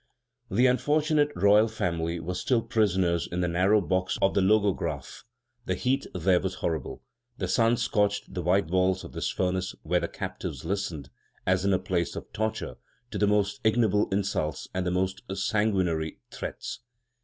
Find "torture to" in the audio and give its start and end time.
12.33-13.19